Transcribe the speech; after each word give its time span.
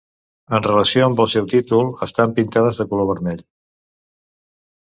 En 0.57 0.63
relació 0.67 1.03
amb 1.07 1.21
el 1.25 1.29
seu 1.33 1.49
títol, 1.51 1.91
estan 2.07 2.35
pintades 2.41 2.81
de 2.83 2.89
color 2.95 3.09
vermell. 3.13 3.47